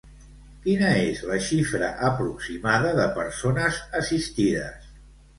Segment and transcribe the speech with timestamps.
[0.61, 4.89] Quina és la xifra aproximada de persones assistides?